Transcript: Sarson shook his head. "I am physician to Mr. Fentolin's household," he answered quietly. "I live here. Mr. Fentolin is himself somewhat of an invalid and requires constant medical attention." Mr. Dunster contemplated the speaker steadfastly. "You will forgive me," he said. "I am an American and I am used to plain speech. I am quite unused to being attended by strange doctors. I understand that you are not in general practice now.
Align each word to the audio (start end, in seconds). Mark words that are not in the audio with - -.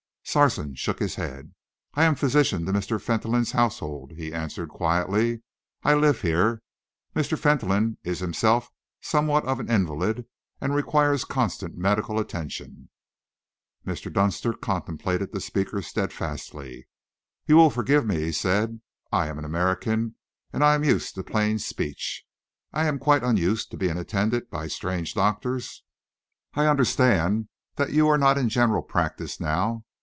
Sarson 0.23 0.75
shook 0.75 0.99
his 0.99 1.15
head. 1.15 1.53
"I 1.93 2.05
am 2.05 2.15
physician 2.15 2.65
to 2.65 2.71
Mr. 2.71 3.01
Fentolin's 3.01 3.51
household," 3.51 4.13
he 4.13 4.31
answered 4.33 4.69
quietly. 4.69 5.41
"I 5.83 5.93
live 5.93 6.21
here. 6.21 6.61
Mr. 7.13 7.37
Fentolin 7.37 7.97
is 8.05 8.19
himself 8.19 8.69
somewhat 9.01 9.43
of 9.43 9.59
an 9.59 9.69
invalid 9.69 10.25
and 10.61 10.73
requires 10.73 11.25
constant 11.25 11.75
medical 11.75 12.17
attention." 12.17 12.87
Mr. 13.85 14.13
Dunster 14.13 14.53
contemplated 14.53 15.33
the 15.33 15.41
speaker 15.41 15.81
steadfastly. 15.81 16.87
"You 17.45 17.57
will 17.57 17.69
forgive 17.69 18.05
me," 18.05 18.21
he 18.21 18.31
said. 18.31 18.79
"I 19.11 19.27
am 19.27 19.37
an 19.37 19.43
American 19.43 20.15
and 20.53 20.63
I 20.63 20.75
am 20.75 20.85
used 20.85 21.13
to 21.15 21.23
plain 21.23 21.59
speech. 21.59 22.23
I 22.71 22.85
am 22.85 22.99
quite 22.99 23.23
unused 23.23 23.69
to 23.71 23.77
being 23.77 23.97
attended 23.97 24.49
by 24.49 24.67
strange 24.67 25.13
doctors. 25.13 25.83
I 26.53 26.67
understand 26.67 27.49
that 27.75 27.91
you 27.91 28.07
are 28.07 28.17
not 28.17 28.37
in 28.37 28.47
general 28.47 28.81
practice 28.83 29.37
now. 29.37 29.83